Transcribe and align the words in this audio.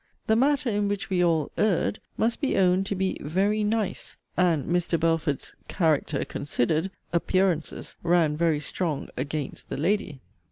The 0.25 0.35
matter 0.35 0.67
in 0.71 0.87
which 0.87 1.11
we 1.11 1.23
all 1.23 1.51
'erred,' 1.59 1.99
must 2.17 2.41
be 2.41 2.57
owned 2.57 2.87
to 2.87 2.95
be 2.95 3.19
'very 3.21 3.63
nice'; 3.63 4.17
and 4.35 4.65
(Mr. 4.65 4.99
Belford's 4.99 5.53
'character 5.67 6.25
considered') 6.25 6.89
'appearances' 7.13 7.95
ran 8.01 8.35
very 8.35 8.59
strong 8.61 9.09
'against 9.15 9.69
the 9.69 9.77
lady.' 9.77 10.19